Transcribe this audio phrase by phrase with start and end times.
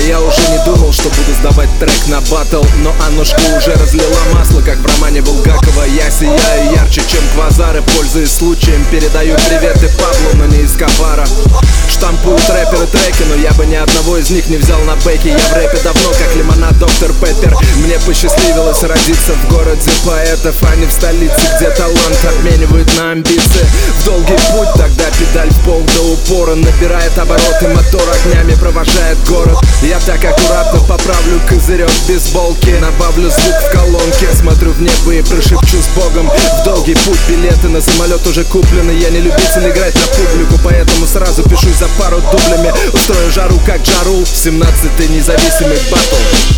[0.00, 4.60] я уже не думал, что буду сдавать трек на батл Но Аннушка уже разлила масло,
[4.60, 5.84] как в романе Булгакова.
[5.84, 11.26] Я сияю ярче, чем квазары, пользуясь случаем Передаю приветы Паблу, но не из Кабара
[11.88, 15.28] Штампуют рэперы треки, но я бы ни одного из них не взял на бэки.
[15.28, 17.56] Я в рэпе давно, как лимонад доктор Пеппер.
[17.76, 23.66] Мне посчастливилось родиться в городе поэтов, а не в столице Где талант обменивают на амбиции.
[23.96, 29.58] В долгий путь тогда педаль в пол до упора Набирает обороты, мотор огнями провожает город
[30.06, 35.88] Так аккуратно поправлю козырек бейсболки Набавлю звук в колонке, смотрю в небо и прошепчу с
[35.88, 36.30] Богом.
[36.30, 38.92] В долгий путь билеты на самолет уже куплены.
[38.92, 42.72] Я не любитель играть на публику, поэтому сразу пишу за пару дублями.
[42.92, 44.22] Устрою жару как жару.
[44.22, 46.57] 17-й независимый батл